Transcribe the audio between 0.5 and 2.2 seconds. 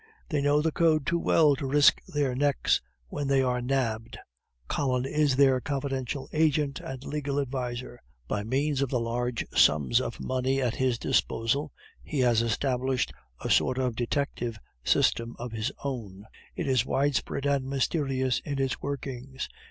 the Code too well to risk